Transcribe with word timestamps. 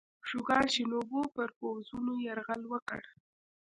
شوګان 0.29 0.65
شینوبو 0.73 1.19
پر 1.35 1.49
پوځونو 1.57 2.13
یرغل 2.27 2.61
وکړ. 2.67 3.01